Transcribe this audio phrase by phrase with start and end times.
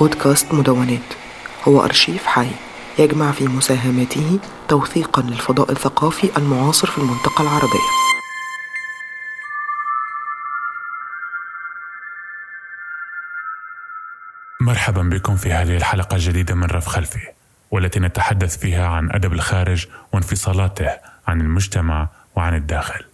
[0.00, 1.00] بودكاست مدونات.
[1.68, 2.50] هو أرشيف حي
[2.98, 7.88] يجمع في مساهماته توثيقا للفضاء الثقافي المعاصر في المنطقة العربية.
[14.60, 17.28] مرحبا بكم في هذه الحلقة الجديدة من رف خلفي
[17.70, 20.90] والتي نتحدث فيها عن أدب الخارج وانفصالاته
[21.26, 23.11] عن المجتمع وعن الداخل.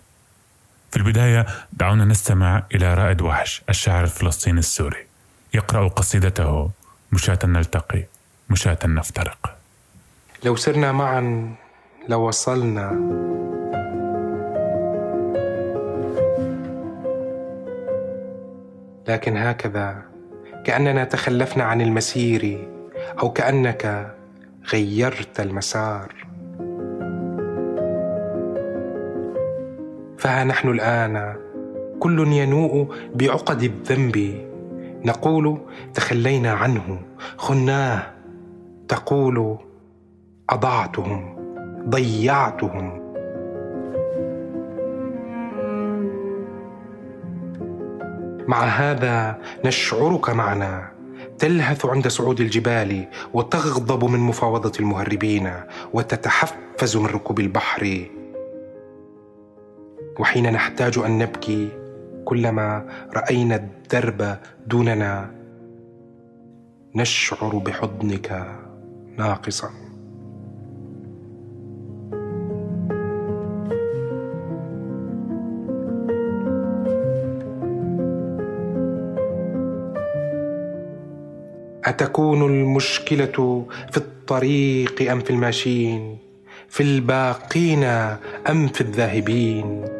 [0.91, 5.07] في البداية دعونا نستمع إلى رائد وحش الشاعر الفلسطيني السوري.
[5.55, 6.71] يقرأ قصيدته.
[7.13, 8.05] مشاة نلتقي.
[8.51, 9.57] مشاة نفترق.
[10.45, 11.55] لو سرنا معا
[12.09, 12.91] لوصلنا.
[19.09, 20.03] لكن هكذا
[20.65, 22.69] كأننا تخلفنا عن المسير
[23.19, 24.15] أو كأنك
[24.73, 26.15] غيرت المسار.
[30.19, 31.37] فها نحن الآن
[32.01, 34.45] كل ينوء بعقد الذنب.
[35.05, 35.59] نقول
[35.95, 37.01] تخلينا عنه.
[37.37, 38.03] خناه
[38.89, 39.59] تقول
[40.51, 41.37] أضعتهم
[41.89, 43.09] ضيعتهم.
[48.49, 50.89] مع هذا نشعرك معنا.
[51.39, 55.53] تلهث عند صعود الجبال وتغضب من مفاوضة المهربين
[55.93, 58.09] وتتحفز من ركوب البحر.
[60.19, 61.69] وحين نحتاج أن نبكي
[62.25, 62.85] كلما
[63.17, 65.31] رأينا الدرب دوننا.
[66.95, 68.47] نشعر بحضنك
[69.19, 69.71] ناقصا.
[81.85, 86.19] أتكون المشكلة في الطريق أم في الماشين؟
[86.69, 87.85] في الباقين
[88.51, 89.98] أم في الذاهبين؟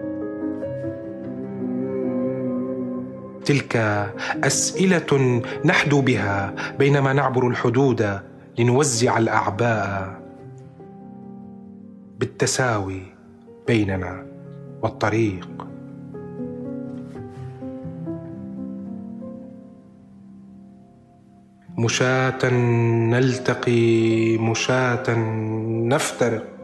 [3.49, 3.77] تلك
[4.45, 8.21] أسئلة نحدو بها بينما نعبر الحدود
[8.59, 10.21] لنوزع الأعباء
[12.19, 13.03] بالتساوي
[13.67, 14.27] بيننا
[14.83, 15.49] والطريق.
[21.79, 22.51] مشاة
[23.11, 25.15] نلتقي مشاة
[25.89, 26.58] نفترق.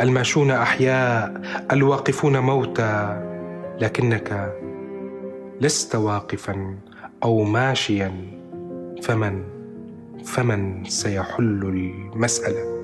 [0.00, 1.40] الماشون أحياء
[1.72, 3.22] الواقفون موتى
[3.80, 4.52] لكنك
[5.60, 6.78] لست واقفا
[7.22, 8.12] أو ماشيا
[9.02, 9.44] فمن
[10.24, 11.62] فمن سيحل
[12.14, 12.77] المسألة؟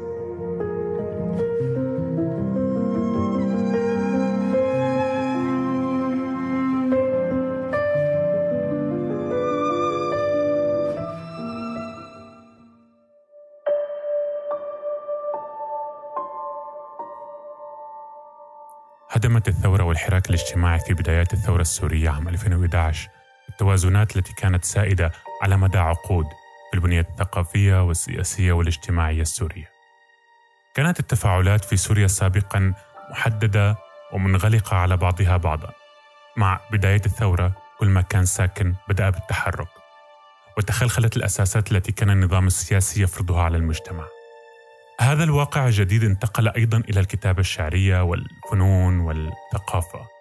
[20.25, 23.09] والحراك الاجتماعي في بدايات الثورة السورية عام 2011
[23.49, 25.13] التوازنات التي كانت سائدة
[25.43, 26.27] على مدى عقود
[26.71, 29.71] في البنية الثقافية والسياسية والاجتماعية السورية.
[30.75, 32.75] كانت التفاعلات في سوريا سابقا
[33.11, 33.77] محددة
[34.13, 35.73] ومنغلقة على بعضها بعضا.
[36.37, 39.69] مع بداية الثورة كل ما كان ساكن بدأ بالتحرك
[40.57, 44.05] وتخلخلت الأساسات التي كان النظام السياسي يفرضها على المجتمع.
[45.01, 50.14] هذا الواقع الجديد انتقل أيضا إلى الكتابة الشعرية والفنون والثقافة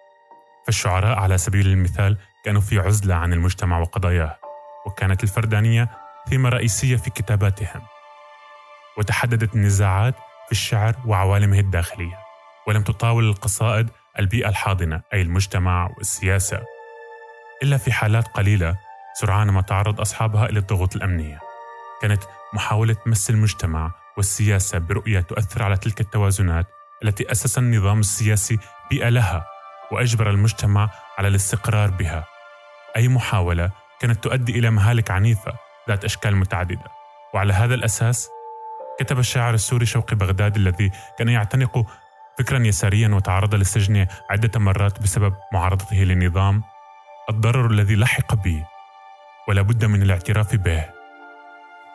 [0.66, 4.38] فالشعراء على سبيل المثال كانوا في عزلة عن المجتمع وقضاياه
[4.86, 5.90] وكانت الفردانية
[6.28, 7.82] ثيمة رئيسية في كتاباتهم
[8.98, 10.14] وتحددت النزاعات
[10.46, 12.18] في الشعر وعوالمه الداخلية
[12.66, 16.62] ولم تطاول القصائد البيئة الحاضنة أي المجتمع والسياسة.
[17.62, 18.76] إلا في حالات قليلة
[19.20, 21.40] سرعان ما تعرض أصحابها إلى الضغوط الأمنية.
[22.02, 22.22] كانت
[22.54, 26.66] محاولة مس المجتمع والسياسة برؤية تؤثر على تلك التوازنات
[27.04, 28.58] التي أسس النظام السياسي
[28.90, 29.46] بيئة لها.
[29.92, 32.24] وأجبر المجتمع على الاستقرار بها.
[32.96, 35.52] أي محاولة كانت تؤدي إلى مهالك عنيفة
[35.88, 36.90] ذات أشكال متعددة.
[37.34, 38.28] وعلى هذا الأساس
[39.00, 41.86] كتب الشاعر السوري شوقي بغداد الذي كان يعتنق
[42.38, 46.62] فكرا يساريا وتعرض للسجن عدة مرات بسبب معارضته للنظام
[47.30, 48.66] الضرر الذي لحق به
[49.48, 50.84] ولا بد من الاعتراف به.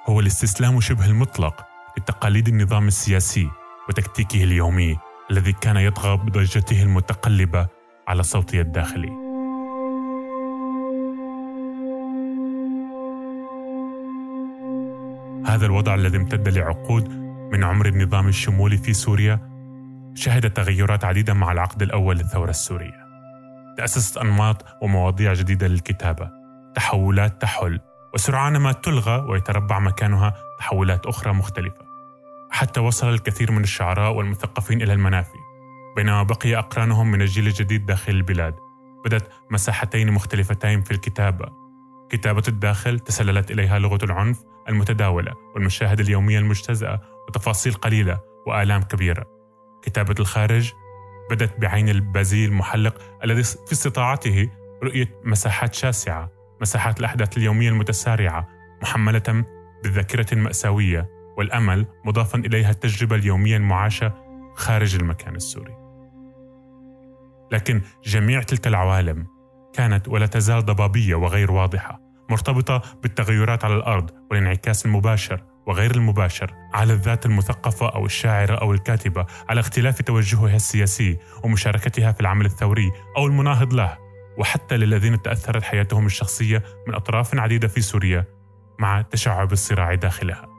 [0.10, 1.66] هو الاستسلام شبه المطلق
[1.98, 3.50] لتقاليد النظام السياسي
[3.90, 4.98] وتكتيكه اليومي
[5.32, 7.68] الذي كان يطغى بضجته المتقلبة
[8.10, 9.30] على صوته الداخلي
[15.46, 17.10] هذا الوضع الذي امتد لعقود
[17.54, 19.40] من عمر النظام الشمولي في سوريا
[20.16, 23.06] شهد تغيرات عديدة مع العقد الأول للثورة السورية.
[23.78, 26.30] تأسست أنماط ومواضيع جديدة للكتابة.
[26.76, 27.80] تحولات تحل
[28.14, 31.86] وسرعان ما تلغى ويتربع مكانها تحولات أخرى مختلفة.
[32.52, 35.39] حتى وصل الكثير من الشعراء والمثقفين إلى المنافي
[36.00, 38.56] بينما بقي أقرانهم من الجيل الجديد داخل البلاد.
[39.06, 41.46] بدت مساحتين مختلفتين في الكتابة.
[42.10, 49.26] كتابة الداخل تسللت إليها لغة العنف المتداولة والمشاهد اليومية المجتزأة وتفاصيل قليلة وآلام كبيرة.
[49.84, 50.72] كتابة الخارج
[51.32, 54.50] بدت بعين البازيل المحلق الذي في استطاعته
[54.84, 56.32] رؤية مساحات شاسعة
[56.62, 58.48] مساحات الأحداث اليومية المتسارعة
[58.82, 59.46] محملة
[59.84, 64.14] بالذاكرة المأساوية والأمل مضافا إليها التجربة اليومية المعاشة
[64.56, 65.89] خارج المكان السوري.
[67.52, 69.28] لكن جميع تلك العوالم
[69.74, 72.00] كانت ولا تزال ضبابية وغير واضحة
[72.30, 79.26] مرتبطة بالتغيرات على الأرض والانعكاس المباشر وغير المباشر على الذات المثقفة أو الشاعرة أو الكاتبة
[79.50, 83.98] على اختلاف توجهها السياسي ومشاركتها في العمل الثوري أو المناهض له
[84.38, 88.26] وحتى للذين تأثرت حياتهم الشخصية من أطراف عديدة في سوريا
[88.80, 90.50] مع تشعب الصراع داخلها.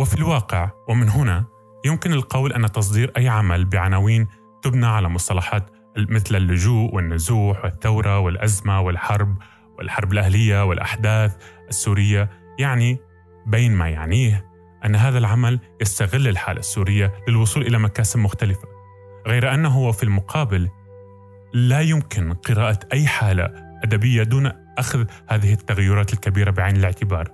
[0.00, 1.44] وفي الواقع ومن هنا
[1.84, 4.28] يمكن القول أن تصدير أي عمل بعناوين
[4.64, 9.38] تبنى على مصطلحات مثل اللجوء والنزوح والثورة والأزمة والحرب
[9.78, 11.36] والحرب الأهلية والأحداث
[11.68, 12.30] السورية.
[12.58, 12.98] يعني
[13.46, 14.46] بين ما يعنيه
[14.84, 18.68] أن هذا العمل يستغل الحالة السورية للوصول إلى مكاسب مختلفة
[19.26, 20.68] غير أنه في المقابل
[21.54, 23.50] لا يمكن قراءة أي حالة
[23.84, 27.30] أدبية دون أخذ هذه التغيرات الكبيرة بعين الاعتبار.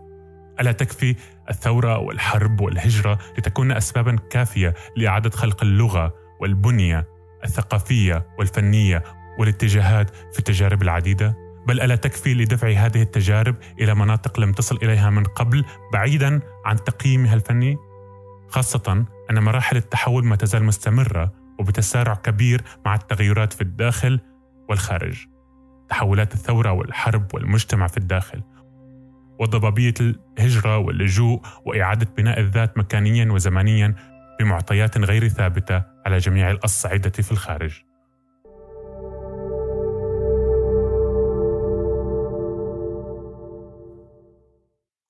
[0.60, 1.16] ألا تكفي
[1.50, 9.02] الثورة والحرب والهجرة لتكون أسبابا كافية لإعادة خلق اللغة والبنية الثقافية والفنية
[9.38, 15.10] والاتجاهات في التجارب العديدة؟ بل ألا تكفي لدفع هذه التجارب إلى مناطق لم تصل إليها
[15.10, 17.76] من قبل بعيدا عن تقييمها الفني؟
[18.48, 24.20] خاصة أن مراحل التحول ما تزال مستمرة وبتسارع كبير مع التغيرات في الداخل
[24.68, 25.26] والخارج.
[25.88, 28.42] تحولات الثورة والحرب والمجتمع في الداخل
[29.40, 33.94] وضبابية الهجرة واللجوء وإعادة بناء الذات مكانيا وزمانيا
[34.40, 37.82] بمعطيات غير ثابتة على جميع الأصعدة في الخارج.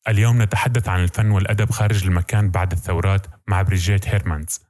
[0.09, 4.61] اليوم نتحدث عن الفن والأدب خارج المكان بعد الثورات مع بريجيت هيرمانز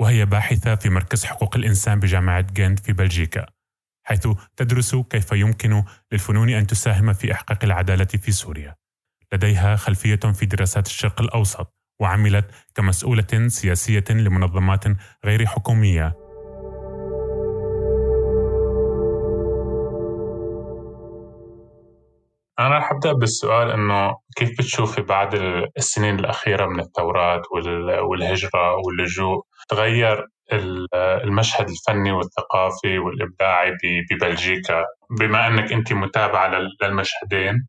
[0.00, 3.46] وهي باحثة في مركز حقوق الإنسان بجامعة جنت في بلجيكا
[4.06, 8.74] حيث تدرس كيف يمكن للفنون أن تساهم في إحقاق العدالة في سوريا
[9.32, 14.84] لديها خلفية في دراسات الشرق الأوسط وعملت كمسؤولة سياسية لمنظمات
[15.24, 16.16] غير حكومية.
[22.58, 25.34] أنا رح أبدأ بالسؤال إنه كيف بتشوفي بعد
[25.76, 27.42] السنين الأخيرة من الثورات
[28.10, 30.26] والهجرة واللجوء تغير
[31.24, 33.72] المشهد الفني والثقافي والإبداعي
[34.10, 34.84] ببلجيكا؟
[35.20, 37.66] بما أنك أنت متابعة للمشهدين.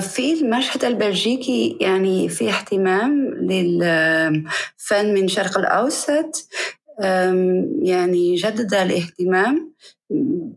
[0.00, 6.48] في المشهد البلجيكي يعني في اهتمام للفن من الشرق الأوسط.
[7.82, 9.74] يعني جدد الاهتمام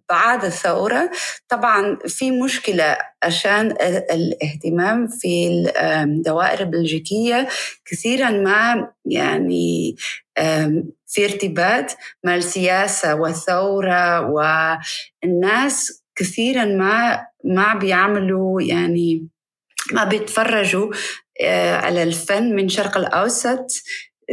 [0.10, 1.12] بعد الثورة.
[1.50, 3.72] طبعا في مشكلة عشان
[4.12, 5.48] الاهتمام في
[6.04, 7.48] الدوائر البلجيكية
[7.86, 9.96] كثيرا ما يعني
[11.08, 11.86] في ارتباط
[12.24, 14.30] مع السياسة والثورة
[15.24, 19.28] والناس كثيرا ما ما بيعملوا يعني
[19.94, 20.94] ما بيتفرجوا
[21.42, 23.68] آه، على الفن من الشرق الأوسط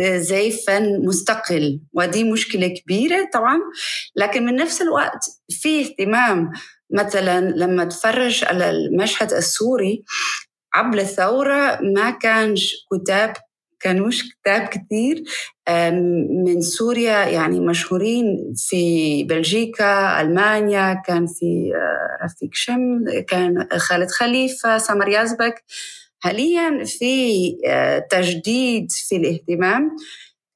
[0.00, 3.59] زي فن مستقل ودي مشكلة كبيرة طبعا.
[4.16, 6.52] لكن من نفس الوقت في اهتمام
[6.90, 10.04] مثلا لما تفرج على المشهد السوري
[10.75, 13.33] قبل الثورة ما كانش كتاب
[13.80, 15.23] كانوش كتاب كتير
[16.44, 24.78] من سوريا يعني مشهورين في بلجيكا ألمانيا كان في آه، رفيق شم كان خالد خليفة
[24.78, 25.64] سمر يازبك
[26.20, 29.97] حاليا في آه، تجديد في الاهتمام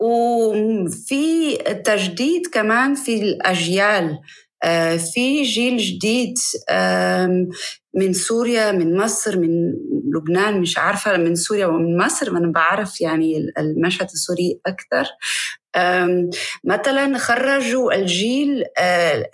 [0.00, 4.18] وفي تجديد كمان في الأجيال.
[5.12, 6.34] في جيل جديد
[7.94, 9.72] من سوريا من مصر من
[10.14, 15.06] لبنان مش عارفة من سوريا ومن مصر أنا بعرف يعني المشهد السوري أكثر
[16.64, 19.30] مثلا خرجوا الجيل آه،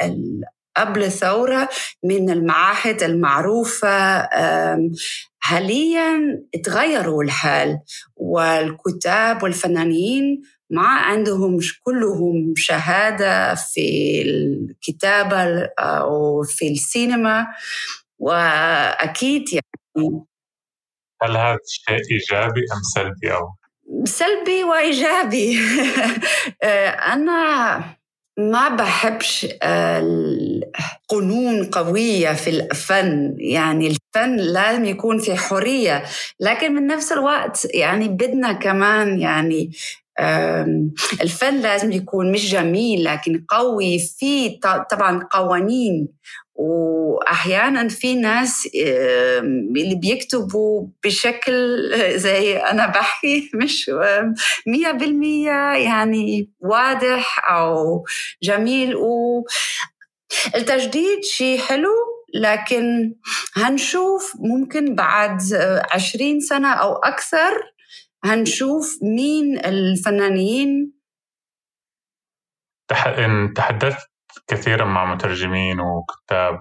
[0.77, 1.69] قبل الثورة
[2.05, 4.29] من المعاهد المعروفة
[5.39, 7.79] حاليا تغيروا الحال
[8.17, 17.47] والكتاب والفنانين ما عندهم كلهم شهادة في الكتابة أو في السينما.
[18.19, 20.25] وأكيد يعني
[21.23, 23.55] هل هذا الشيء إيجابي أم سلبي أو؟
[24.05, 25.59] سلبي وإيجابي.
[27.15, 27.79] أنا
[28.39, 29.47] ما بحبش
[31.09, 33.35] قانون قوية في الفن.
[33.39, 36.05] يعني الفن لازم يكون في حرية.
[36.41, 39.71] لكن من نفس الوقت يعني بدنا كمان يعني
[41.23, 44.59] الفن لازم يكون مش جميل لكن قوي في
[44.91, 46.09] طبعا قوانين.
[46.55, 51.79] واحيانا في ناس اللي بيكتبوا بشكل
[52.25, 53.91] زي أنا بحكي مش
[54.67, 58.05] مية بالمية يعني واضح أو
[58.43, 58.97] جميل.
[58.97, 59.45] و
[60.55, 61.95] التجديد شيء حلو
[62.35, 63.15] لكن
[63.55, 65.41] هنشوف ممكن بعد
[65.93, 67.78] عشرين سنة أو أكثر
[68.25, 70.93] هنشوف مين الفنانين
[73.57, 74.09] تحدثت
[74.47, 76.59] كثيرا مع مترجمين وكتاب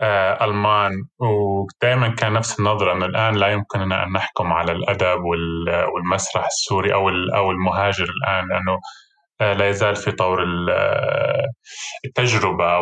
[0.00, 5.20] آه ألمان ودائما كان نفس النظرة أنه الآن لا يمكننا أن نحكم على الأدب
[5.94, 8.78] والمسرح السوري أو أو المهاجر الآن لأنه
[9.40, 11.46] آه لا يزال في طور آه،
[12.04, 12.78] التجربة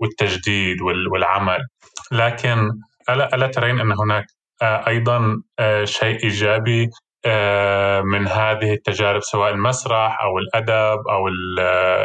[0.00, 0.76] والتجديد
[1.12, 1.66] والعمل.
[2.12, 2.70] لكن
[3.10, 4.26] ألا, ألا ترين أن هناك
[4.62, 5.42] آه، أيضا
[5.84, 6.90] شيء إيجابي
[7.26, 11.28] آه، من هذه التجارب سواء المسرح أو الأدب أو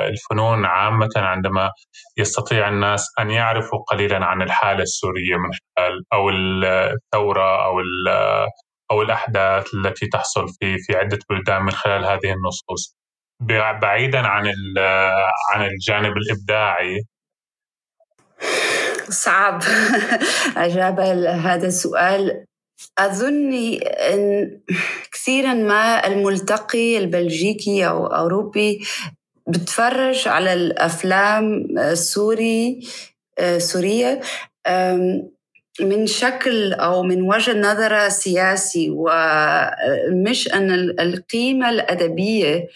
[0.10, 1.72] الفنون عامة عندما
[2.18, 7.80] يستطيع الناس أن يعرفوا قليلا عن الحالة السورية من خلال أو الثورة أو
[8.92, 12.96] أو الأحداث التي تحصل في في عدة بلدان من خلال هذه النصوص.
[13.82, 14.52] بعيدا عن
[15.54, 17.00] عن الجانب الإبداعي
[19.12, 19.64] صعب.
[20.58, 22.46] أجاب هذا السؤال.
[22.98, 23.54] أظن
[24.14, 24.52] أن
[25.12, 28.82] كثيرا ما الملتقي البلجيكي أو أوروبي
[29.48, 32.88] بتفرج على الأفلام السوري
[33.58, 34.22] سورية
[35.80, 42.68] من شكل أو من وجه نظر سياسي ومش أن القيمة الأدبية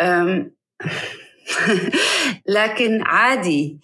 [2.56, 3.78] لكن عادي.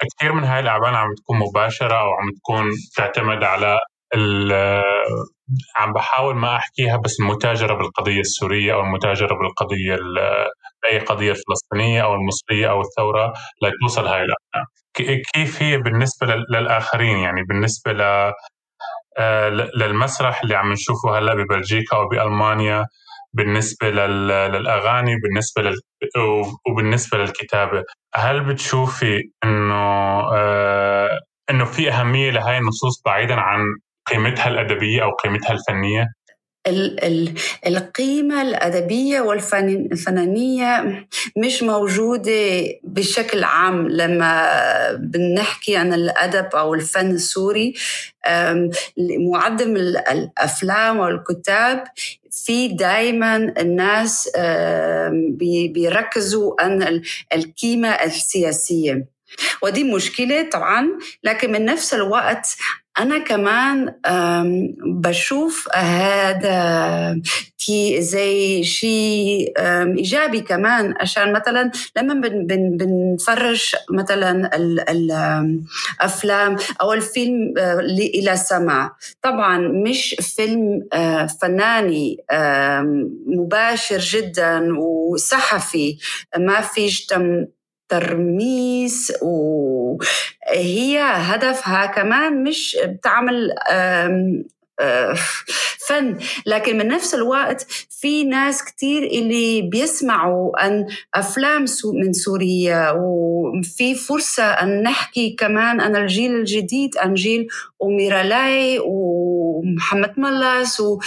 [0.00, 3.78] كثير من هاي الأعمال عم تكون مباشرة أو عم تكون تعتمد على
[5.76, 9.98] عم بحاول ما أحكيها بس المتاجره بالقضية السورية أو المتاجره بالقضية
[10.90, 13.32] أي قضية فلسطينيه أو المصرية أو الثورة
[13.62, 14.66] لتوصل هاي الافلام
[15.34, 18.32] كيف هي بالنسبة للآخرين يعني بالنسبة ل
[19.18, 22.86] آه، للمسرح اللي عم نشوفه هلأ ببلجيكا أو بألمانيا؟
[23.34, 25.74] بالنسبة للأغاني بالنسبة لل...
[26.70, 29.74] وبالنسبة للكتابة هل بتشوفي إنه
[30.34, 33.60] آه، إنه في أهمية لهي النصوص بعيدا عن
[34.06, 36.06] قيمتها الأدبية أو قيمتها الفنية؟
[36.66, 37.34] ال ال
[37.66, 41.06] القيمة الأدبية والفنانية
[41.36, 43.88] مش موجودة بشكل عام.
[43.88, 44.48] لما
[45.00, 47.74] بنحكي عن الأدب أو الفن السوري
[49.32, 51.84] معدم الأفلام والكتاب
[52.30, 54.30] في دائما الناس
[55.72, 57.02] بيركزوا عن
[57.34, 59.06] القيمة السياسية.
[59.62, 60.88] ودي مشكلة طبعا
[61.24, 62.56] لكن من نفس الوقت
[62.98, 63.94] أنا كمان
[65.00, 67.20] بشوف هذا
[67.98, 69.52] زي شيء
[69.98, 74.56] إيجابي كمان عشان مثلا لما بن بن بنفرج مثلا
[74.90, 82.24] الأفلام أو الفيلم آه، إلى سمع طبعا مش فيلم آه، فناني
[83.26, 85.98] مباشر جدا وصحفي
[86.38, 87.46] ما فيش تم
[87.88, 93.54] ترميس وهي هدفها كمان مش بتعمل
[94.80, 95.14] آه،
[95.88, 96.18] فن.
[96.46, 104.44] لكن من نفس الوقت في ناس كتير اللي بيسمعوا عن أفلام من سوريا وفي فرصة
[104.44, 107.46] أن نحكي كمان عن الجيل الجديد عن جيل
[107.82, 110.98] أميرالاي ومحمد ملاس و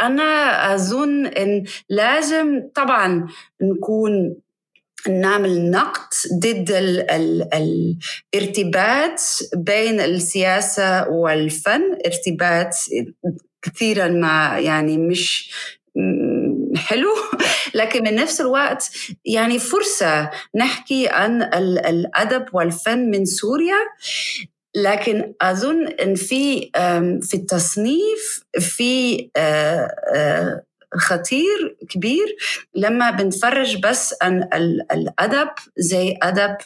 [0.00, 3.26] أنا أظن أن لازم طبعا
[3.62, 4.36] نكون
[5.10, 7.98] نعمل نقد ضد ال ال
[8.34, 9.20] الارتباط
[9.56, 12.74] بين السياسة والفن ارتباط
[13.62, 15.50] كثيرا ما يعني مش
[16.76, 17.10] حلو
[17.74, 18.90] لكن من نفس الوقت
[19.24, 23.78] يعني فرصة نحكي عن الأدب والفن من سوريا.
[24.76, 26.70] لكن أظن أن في
[27.22, 30.62] في التصنيف في آه، آه،
[30.98, 32.36] خطير كبير
[32.74, 34.42] لما بنفرج بس عن
[34.92, 35.48] الأدب
[35.78, 36.56] زي أدب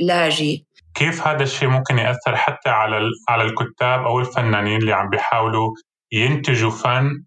[0.00, 5.74] لاجي كيف هذا الشيء ممكن يأثر حتى على على الكتاب أو الفنانين اللي عم بيحاولوا
[6.12, 7.24] ينتجوا فن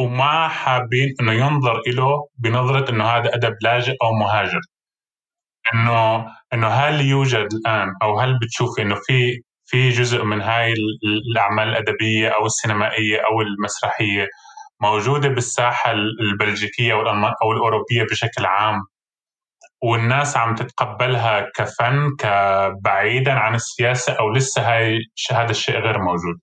[0.00, 4.60] وما حابين إنه ينظر له بنظرة إنه هذا أدب لاجئ أو مهاجر؟
[5.74, 10.74] إنه إنه هل يوجد الآن أو هل بتشوفي إنه في في جزء من هاي
[11.30, 14.28] الأعمال الأدبية أو السينمائية أو المسرحية
[14.80, 16.94] موجودة بالساحة البلجيكية
[17.42, 18.80] أو الأوروبية بشكل عام
[19.82, 24.98] والناس عم تتقبلها كفن كبعيدا عن السياسة أو لسه هاي
[25.32, 26.38] هذا الشيء غير موجود؟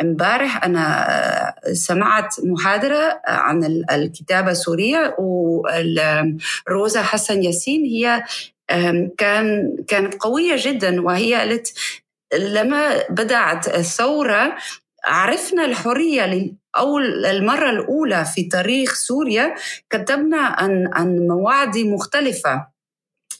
[0.00, 8.24] امبارح أنا سمعت محاضرة عن الكتابة السورية وروزا حسن ياسين هي
[9.18, 11.74] كان كانت قوية جدا وهي قالت
[12.34, 14.56] لما بدأت الثورة
[15.06, 16.24] عرفنا الحرية
[16.76, 19.54] أول المرة الأولى في تاريخ سوريا
[19.90, 22.75] كتبنا عن عن مواعظ مختلفة.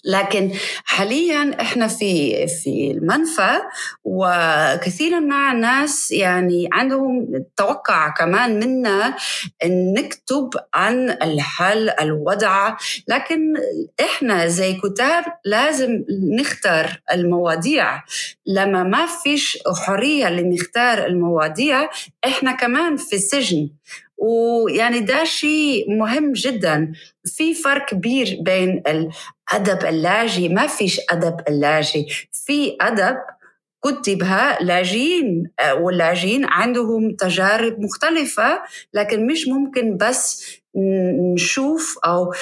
[0.05, 0.51] لكن
[0.85, 3.61] حاليا إحنا في في المنفى
[4.05, 9.17] وكثيرا مع الناس يعني عندهم توقع كمان منا
[9.65, 12.77] إن نكتب عن الحل الوضع.
[13.09, 13.55] لكن
[14.01, 16.05] إحنا زي كتاب لازم
[16.39, 18.03] نختار المواضيع.
[18.47, 21.91] لما ما فيش حرية لنختار المواضيع
[22.27, 23.69] إحنا كمان في السجن
[24.19, 26.93] ويعني ده شيء مهم جدا.
[27.25, 28.83] في فرق كبير بين
[29.53, 30.49] الأدب اللاجئ.
[30.49, 32.07] ما فيش أدب اللاجئ.
[32.33, 33.17] في أدب
[33.85, 38.63] كتبها لاجئين واللاجئين عندهم تجارب مختلفة
[38.95, 40.47] لكن مش ممكن بس
[41.35, 42.33] نشوف أو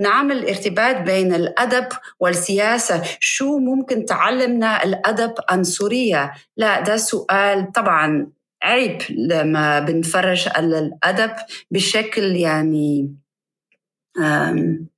[0.00, 1.86] نعمل ارتباط بين الأدب
[2.20, 3.02] والسياسة.
[3.20, 8.26] شو ممكن تعلمنا الأدب عن سوريا؟ لا ده سؤال طبعا
[8.62, 11.32] عيب لما بنفرج على الأدب
[11.70, 13.14] بشكل يعني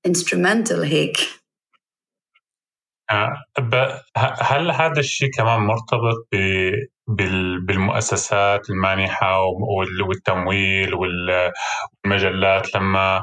[0.07, 1.17] انسترومنتال هيك.
[3.11, 3.45] آه،
[4.41, 6.29] هل هذا الشيء كمان مرتبط
[7.67, 9.41] بالمؤسسات المانحة
[10.09, 13.23] والتمويل والمجلات؟ لما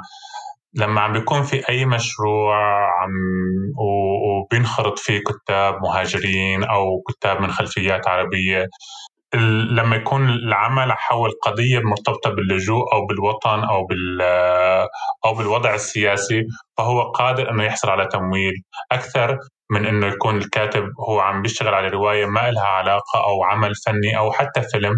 [0.74, 2.56] لما عم بيكون في أي مشروع
[3.02, 3.12] عم
[3.78, 8.68] وبينخرط فيه كتاب مهاجرين أو كتاب من خلفيات عربية
[9.36, 14.22] لما يكون العمل حول قضية مرتبطة باللجوء أو بالوطن أو بال
[15.26, 16.44] أو بالوضع السياسي
[16.78, 18.54] فهو قادر إنه يحصل على تمويل.
[18.92, 19.38] أكثر
[19.72, 24.18] من إنه يكون الكاتب هو عم بيشتغل على رواية ما لها علاقة أو عمل فني
[24.18, 24.94] أو حتى فيلم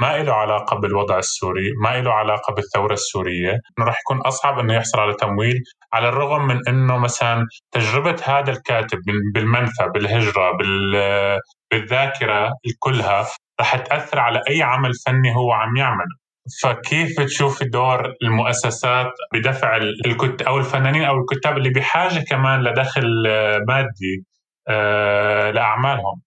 [0.00, 3.50] ما له علاقة بالوضع السوري ما له علاقة بالثورة السورية.
[3.50, 8.52] إنه راح يكون أصعب إنه يحصل على تمويل على الرغم من إنه مثلا تجربة هذا
[8.52, 8.98] الكاتب
[9.34, 10.52] بالمنفى بالهجرة
[11.72, 13.26] بالذاكرة كلها
[13.60, 16.24] رح تأثر على أي عمل فني هو عم يعمله.
[16.62, 23.04] فكيف بتشوف دور المؤسسات بدفع الكتاب أو الفنانين أو الكتاب اللي بحاجة كمان لدخل
[23.68, 24.24] مادي
[24.68, 26.20] آه، لأعمالهم؟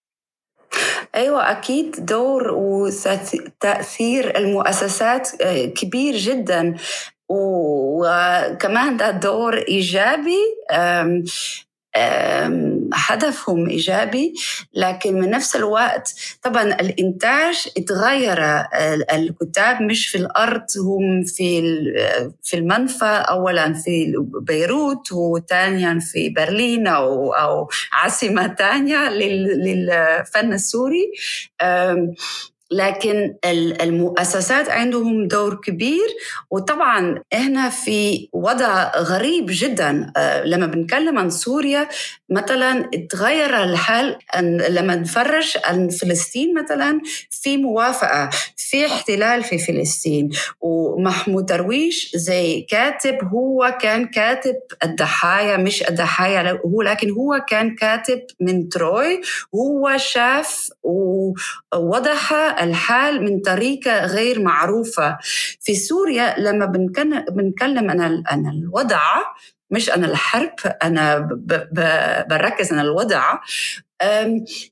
[1.16, 6.76] أيوه أكيد دور وتأثير المؤسسات آه، كبير جدا.
[7.30, 10.38] وكمان ده دور إيجابي
[12.94, 14.34] هدفهم إيجابي
[14.74, 18.38] لكن من نفس الوقت طبعا الإنتاج اتغير
[19.14, 21.62] الكتاب مش في الأرض هم في
[22.44, 31.12] في المنفى اولا في بيروت وثانيا في برلين أو أو عاصمة ثانية للفن السوري.
[32.72, 33.36] لكن
[33.82, 36.08] المؤسسات عندهم دور كبير.
[36.52, 40.12] وطبعا إحنا في وضع غريب جدا.
[40.18, 41.88] آه، لما بنتكلم عن سوريا
[42.30, 44.18] مثلا تغير الحال
[44.70, 50.30] لما نفرج عن فلسطين مثلا في موافقة في احتلال في فلسطين.
[50.62, 58.22] ومحمود درويش زي كاتب هو كان كاتب الضحايا مش الضحايا هو لكن هو كان كاتب
[58.40, 59.22] من تروي.
[59.56, 65.18] هو شاف ووضح الحال من طريقة غير معروفة.
[65.62, 66.66] في سوريا لما
[67.30, 67.90] بنتكلم
[68.28, 69.02] عن الوضع
[69.72, 71.20] مش أنا الحرب أنا
[72.30, 73.40] بركز على الوضع.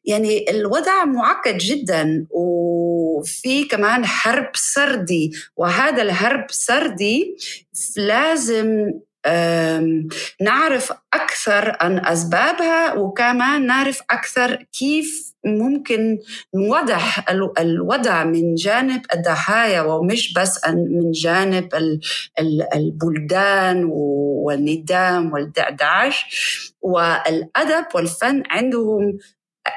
[0.06, 5.32] يعني الوضع معقد جدا وفي كمان حرب سردي.
[5.56, 7.38] وهذا الحرب سردي
[7.98, 8.92] لازم
[10.42, 16.20] نعرف أكثر عن أسبابها وكمان نعرف أكثر كيف ممكن
[16.56, 21.70] نوضح الوضع من جانب الضحايا ومش بس من جانب
[22.76, 23.84] البلدان
[24.46, 26.26] والندام والدعداش
[26.82, 29.18] والأدب والفن عندهم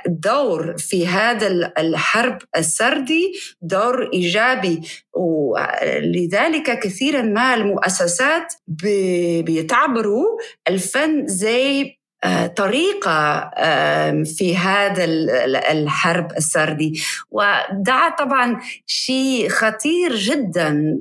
[0.07, 1.47] دور في هذا
[1.79, 4.81] الحرب السردي دور إيجابي.
[5.13, 8.55] ولذلك كثيرا ما المؤسسات
[9.43, 11.98] بيعتبروا الفن زي
[12.57, 13.51] طريقة
[14.25, 15.05] في هذا
[15.73, 17.03] الحرب السردي.
[17.31, 21.01] وده طبعا شيء خطير جدا.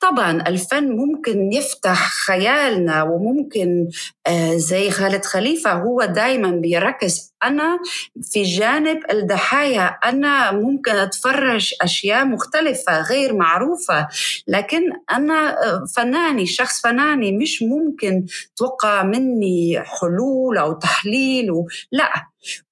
[0.00, 3.88] طبعا الفن ممكن يفتح خيالنا وممكن
[4.26, 7.30] آه، زي خالد خليفة هو دايما بيركز.
[7.42, 7.78] أنا
[8.22, 14.08] في جانب الضحايا أنا ممكن أتفرج أشياء مختلفة غير معروفة
[14.48, 14.80] لكن
[15.12, 20.19] أنا آه، فناني شخص فناني مش ممكن توقع مني حلول
[20.58, 21.66] أو تحليل و...
[21.92, 22.12] لا.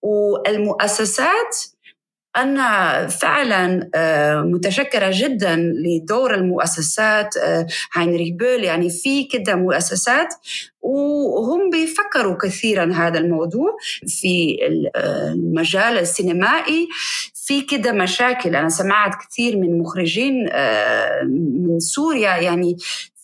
[0.03, 1.57] والمؤسسات
[2.37, 10.35] أنا فعلا آه، متشكرة جدا لدور المؤسسات آه، هاينريك بيل يعني في كده مؤسسات
[10.81, 14.59] وهم بيفكروا كثيرا هذا الموضوع في
[14.97, 16.89] آه، المجال السينمائي.
[17.35, 18.57] في كده مشاكل.
[18.57, 20.35] أنا سمعت كثير من مخرجين
[21.25, 22.37] من سوريا.
[22.37, 22.77] يعني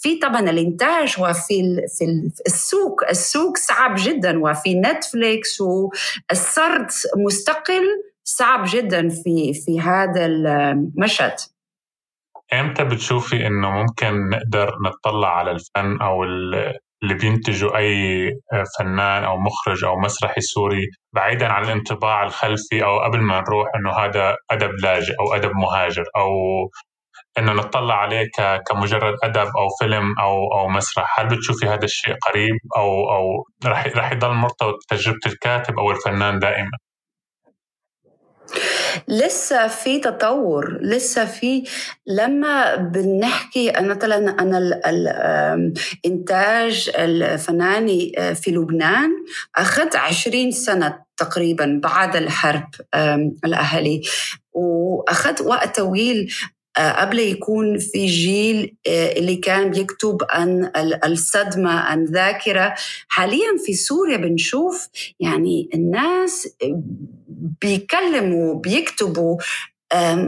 [0.04, 7.84] في طبعا الإنتاج وفي في السوق السوق صعب جدا وفي نتفليكس والسرد مستقل
[8.24, 11.36] صعب جدا في في هذا المشهد.
[12.52, 18.30] إمتى بتشوفي إنه ممكن نقدر نطلع على الفن أو اللي بينتجوا أي
[18.78, 23.90] فنان أو مخرج أو مسرحي سوري بعيدا عن الانطباع الخلفي أو قبل ما نروح إنه
[23.90, 26.30] هذا أدب لاجئ أو أدب مهاجر أو
[27.38, 28.30] إنه نطلع عليه
[28.66, 33.86] كمجرد أدب أو فيلم أو أو مسرح، هل بتشوفي هذا الشيء قريب أو أو رح
[33.86, 36.70] رح يضل مرتبط بتجربة الكاتب أو الفنان دائما؟
[39.08, 40.78] لسه في تطور.
[40.82, 41.64] لسه في
[42.06, 44.58] لما بنحكي مثلا أنا
[46.04, 49.10] الانتاج الفناني آه، في لبنان
[49.56, 52.68] أخذ عشرين سنة تقريبا بعد الحرب
[53.44, 54.02] الأهلي
[54.52, 56.34] وأخذ وقت طويل.
[56.78, 60.70] قبل يكون في جيل آه، اللي كان بيكتب عن
[61.04, 62.74] الصدمة عن ذاكرة.
[63.08, 64.88] حاليا في سوريا بنشوف
[65.20, 66.48] يعني الناس
[67.62, 69.38] بيكلموا بيكتبوا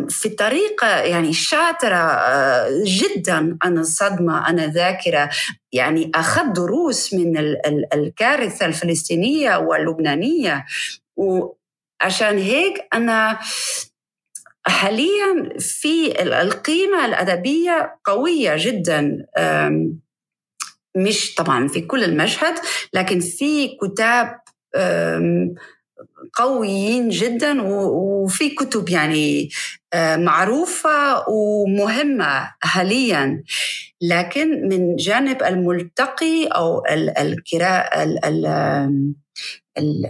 [0.09, 5.31] في طريقة يعني شاطرة آه، جدا عن الصدمة عن الذاكرة.
[5.73, 7.37] يعني أخذ دروس من
[7.95, 10.65] الكارثة الفلسطينية واللبنانية.
[11.17, 13.39] وعشان هيك أنا
[14.69, 19.27] حاليا في القيمة الأدبية قوية جدا
[20.97, 22.55] مش طبعا في كل المشهد
[22.93, 24.41] لكن في كتاب
[26.35, 29.49] قويين جدا وفي كتب يعني
[30.17, 33.43] معروفة ومهمة حاليا.
[34.01, 36.83] لكن من جانب الملتقي أو
[37.19, 38.03] القراءة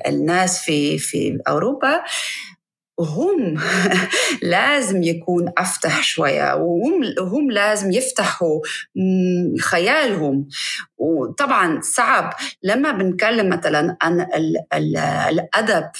[0.08, 2.02] الناس في في أوروبا
[3.00, 3.60] هم
[4.42, 8.60] لازم يكون أفتح شوية وهم هم لازم يفتحوا
[9.60, 10.48] خيالهم.
[10.98, 12.34] وطبعا صعب.
[12.62, 15.90] لما بنتكلم مثلا عن ال ال الأدب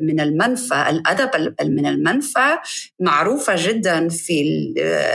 [0.00, 2.58] من المنفى الأدب من المنفى
[3.00, 4.42] معروفة جدا في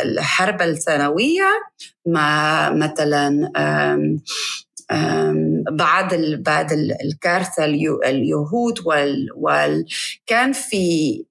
[0.04, 1.50] الحرب الثانوية
[2.06, 3.52] مع مثلا
[5.72, 6.72] بعد بعد
[7.04, 7.66] الكارثة
[8.06, 9.86] اليهود وال, وال
[10.28, 11.24] كان في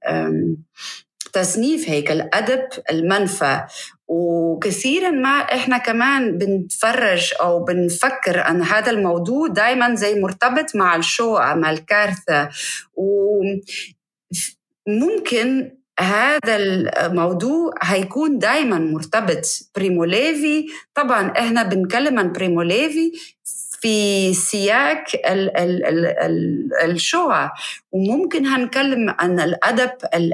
[1.33, 3.65] تصنيف هيك الأدب المنفى.
[4.09, 11.55] وكثيرا ما إحنا كمان بنتفرج أو بنفكر أن هذا الموضوع دائما زي مرتبط مع الشوع
[11.55, 12.49] مع الكارثة.
[14.89, 19.45] وممكن هذا الموضوع هيكون دائما مرتبط
[19.77, 20.67] بريمو ليفي.
[20.95, 23.13] طبعا إحنا بنتكلم عن بريمو ليفي
[23.81, 25.05] في سياق
[26.85, 27.53] الشوع
[27.93, 29.91] وممكن هنتكلم عن الأدب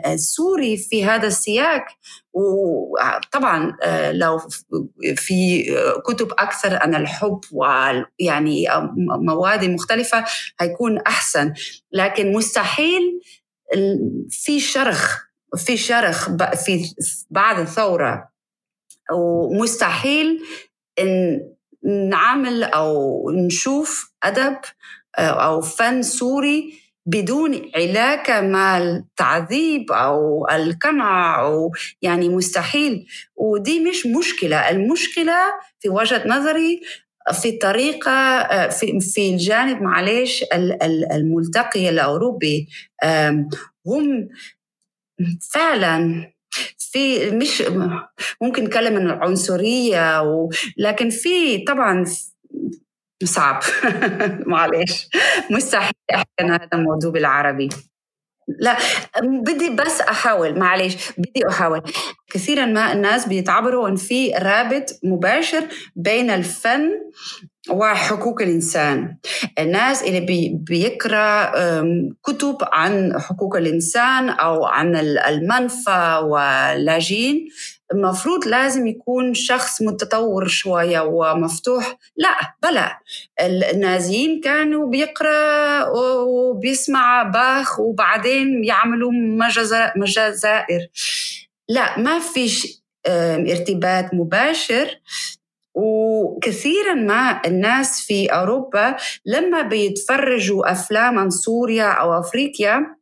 [0.06, 1.84] السوري في هذا السياق.
[2.32, 4.40] وطبعا آه، لو
[5.16, 5.64] في
[6.06, 8.66] كتب أكثر عن الحب ويعني
[9.00, 10.24] مواد مختلفة
[10.60, 11.52] هيكون أحسن.
[11.92, 13.20] لكن مستحيل
[14.30, 15.24] في شرخ
[15.56, 16.94] في شرخ في
[17.30, 18.28] بعد الثورة
[19.12, 20.40] ومستحيل
[20.98, 21.40] إن
[21.84, 24.56] نعمل أو نشوف أدب
[25.18, 26.74] آه، أو فن سوري
[27.06, 33.06] بدون علاقة مع التعذيب أو القمع أو يعني مستحيل.
[33.36, 34.70] ودي مش مشكلة.
[34.70, 35.36] المشكلة
[35.80, 36.80] في وجهة نظري
[37.32, 40.44] في طريقة آه، في, في الجانب معلش
[41.12, 42.68] الملتقي الأوروبي.
[43.86, 44.28] هم
[45.52, 46.30] فعلا.
[46.78, 47.62] في مش
[48.42, 50.22] ممكن عن العنصرية.
[50.78, 52.04] لكن في طبعا
[53.24, 53.62] صعب.
[54.46, 55.08] معلش.
[55.50, 57.68] مستحيل احكي عن هذا الموضوع بالعربي.
[58.60, 58.76] لا
[59.22, 60.58] بدي بس أحاول.
[60.58, 61.12] معلش.
[61.18, 61.82] بدي أحاول.
[62.30, 66.90] كثيرا ما الناس بيتعبروا إن في رابط مباشر بين الفن
[67.70, 69.16] وحقوق الإنسان.
[69.58, 71.52] الناس اللي بي بيقرأ
[72.22, 77.48] كتب عن حقوق الإنسان أو عن المنفى واللاجئين
[77.92, 81.96] المفروض لازم يكون شخص متطور شوية ومفتوح.
[82.16, 82.98] لا بلا.
[83.40, 85.84] النازيين كانوا بيقرأ
[86.26, 89.12] وبيسمع باخ وبعدين يعملوا
[89.96, 90.88] مجازائر.
[91.68, 95.00] لا ما فيش ارتباط مباشر.
[95.74, 102.96] وكثيرا ما الناس في أوروبا لما بيتفرجوا أفلام عن سوريا أو أفريقيا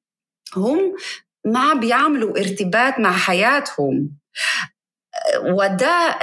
[0.56, 0.94] هم
[1.44, 4.10] ما بيعملوا ارتباط مع حياتهم.
[5.44, 6.18] وده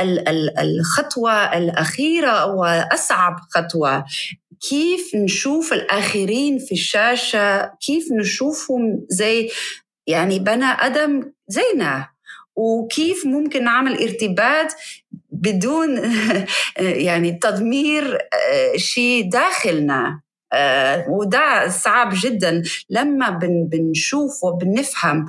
[0.59, 4.05] الخطوة الأخيرة وأصعب خطوة.
[4.69, 9.49] كيف نشوف الآخرين في الشاشة؟ كيف نشوفهم زي
[10.07, 12.07] يعني بني آدم زينا؟
[12.55, 14.67] وكيف ممكن نعمل ارتباط
[15.39, 16.01] بدون
[16.77, 20.21] يعني تضمير آه، شيء داخلنا.
[20.53, 22.63] آه، وده صعب جدا.
[22.89, 23.29] لما
[23.71, 25.25] بنشوف وبنفهم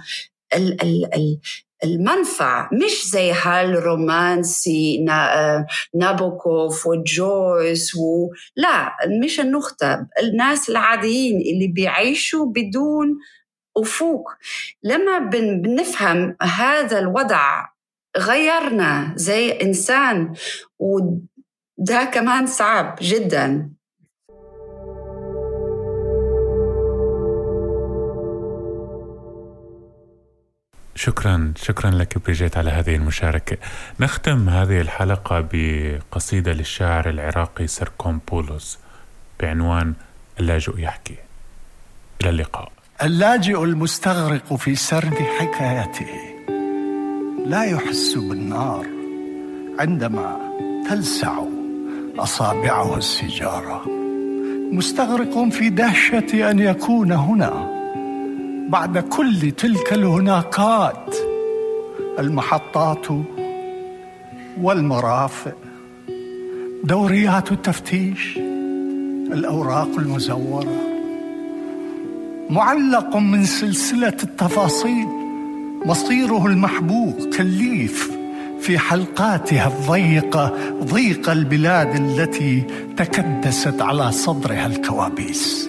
[1.84, 8.28] المنفعة مش زي هالرومانسي آه، نابوكوف وجويس و...
[8.56, 10.06] لا مش النقطة.
[10.22, 13.18] الناس العاديين اللي بيعيشوا بدون
[13.76, 14.24] أفق.
[14.82, 15.18] لما
[15.62, 17.66] بنفهم هذا الوضع
[18.18, 20.34] غيرنا زي إنسان
[20.78, 23.70] وده كمان صعب جدا.
[30.94, 33.56] شكرا شكرا لك بريجيت على هذه المشاركة.
[34.00, 38.78] نختم هذه الحلقة بقصيدة للشاعر العراقي سركون بولوس
[39.40, 39.94] بعنوان
[40.40, 41.16] اللاجئ يحكي.
[42.20, 42.72] إلى اللقاء.
[43.02, 46.29] اللاجئ المستغرق في سرد حكايته
[47.46, 48.86] لا يحس بالنار
[49.78, 50.36] عندما
[50.88, 51.42] تلسع
[52.18, 53.82] أصابعه السجاره
[54.72, 57.80] مستغرق في دهشة أن يكون هنا.
[58.68, 61.16] بعد كل تلك الهناكات
[62.18, 63.06] المحطات
[64.60, 65.56] والمرافق
[66.84, 68.38] دوريات التفتيش
[69.32, 70.78] الأوراق المزورة
[72.50, 75.19] معلق من سلسلة التفاصيل.
[75.86, 78.10] مصيره المحبوك كالليف
[78.60, 82.64] في حلقاتها الضيقة ضيق البلاد التي
[82.96, 85.68] تكدست على صدرها الكوابيس.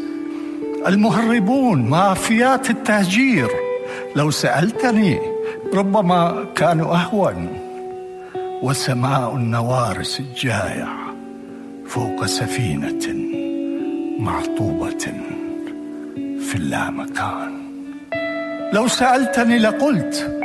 [0.87, 3.47] المهربون مافيات التهجير.
[4.15, 5.19] لو سألتني
[5.73, 7.47] ربما كانوا أهون.
[8.61, 10.87] وسماء النوارس الجايع
[11.87, 13.15] فوق سفينة
[14.19, 15.13] معطوبة
[16.39, 17.60] في اللامكان.
[18.73, 20.37] لو سألتني لقلت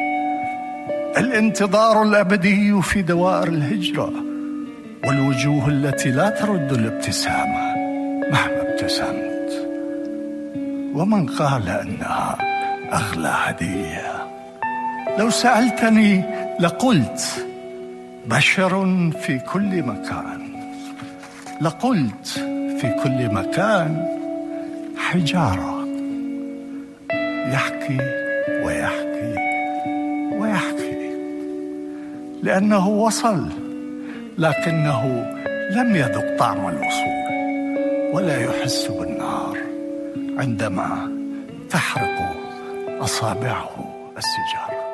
[1.18, 4.12] الانتظار الأبدي في دوائر الهجرة
[5.06, 7.76] والوجوه التي لا ترد الابتسامة
[8.30, 9.66] مهما ابتسمت.
[10.94, 12.36] ومن قال أنها
[12.92, 14.26] أغلى هدية؟
[15.18, 16.24] لو سألتني
[16.60, 17.46] لقلت
[18.26, 18.84] بشر
[19.20, 20.40] في كل مكان.
[21.60, 22.28] لقلت
[22.80, 24.06] في كل مكان
[24.98, 25.75] حجارة
[27.52, 27.98] يحكي
[28.64, 29.34] ويحكي
[30.38, 30.96] ويحكي.
[32.42, 33.48] لأنه وصل
[34.38, 35.02] لكنه
[35.70, 37.16] لم يذق طعم الوصول
[38.12, 39.58] ولا يحس بالنار
[40.38, 41.10] عندما
[41.70, 42.34] تحرق
[43.00, 43.70] أصابعه
[44.18, 44.86] السجارة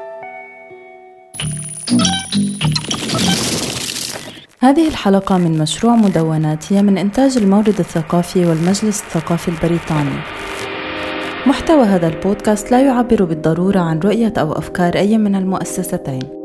[4.61, 10.21] هذه الحلقة من مشروع مدونات هي من إنتاج المورد الثقافي والمجلس الثقافي البريطاني.
[11.47, 16.42] محتوى هذا البودكاست لا يعبر بالضرورة عن رؤية أو أفكار أي من المؤسستين.